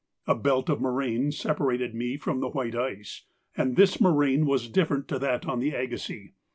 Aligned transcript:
A 0.25 0.33
belt 0.33 0.67
of 0.67 0.81
moraine 0.81 1.31
separated 1.31 1.93
me 1.93 2.17
from 2.17 2.39
the 2.39 2.49
white 2.49 2.73
ice, 2.73 3.25
and 3.55 3.75
this 3.75 4.01
moraine 4.01 4.47
was 4.47 4.67
different 4.67 5.07
to 5.09 5.19
that 5.19 5.45
on 5.45 5.59
the 5.59 5.75
Agassiz. 5.75 6.31